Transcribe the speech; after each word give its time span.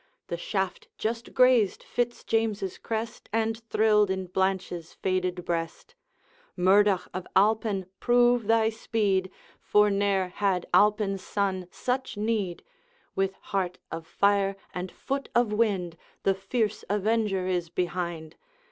The 0.29 0.35
shaft 0.37 0.87
just 0.97 1.31
grazed 1.35 1.83
Fitz 1.83 2.23
James's 2.23 2.79
crest, 2.79 3.29
And 3.31 3.55
thrilled 3.69 4.09
in 4.09 4.25
Blanche's 4.25 4.93
faded 4.93 5.45
breast. 5.45 5.93
Murdoch 6.57 7.07
of 7.13 7.27
Alpine! 7.35 7.85
prove 7.99 8.47
thy 8.47 8.69
speed, 8.69 9.29
For 9.59 9.91
ne'er 9.91 10.29
had 10.29 10.65
Alpine's 10.73 11.21
son 11.21 11.67
such 11.69 12.17
need; 12.17 12.63
With 13.13 13.35
heart 13.53 13.77
of 13.91 14.07
fire, 14.07 14.55
and 14.73 14.91
foot 14.91 15.29
of 15.35 15.53
wind, 15.53 15.97
The 16.23 16.33
fierce 16.33 16.83
avenger 16.89 17.45
is 17.45 17.69
behind! 17.69 18.37